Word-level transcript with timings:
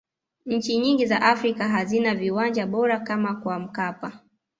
nchi 0.45 0.77
nyingi 0.77 1.05
za 1.05 1.21
afrika 1.21 1.67
hazina 1.69 2.15
viwanja 2.15 2.67
bora 2.67 2.99
kama 2.99 3.35
kwa 3.35 3.59
mkapa 3.59 4.19